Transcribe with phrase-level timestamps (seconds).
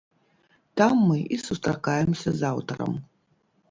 [0.81, 2.93] Там мы і сустракаемся з аўтарам.